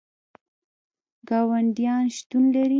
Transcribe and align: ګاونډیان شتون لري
ګاونډیان 1.27 2.03
شتون 2.15 2.43
لري 2.53 2.69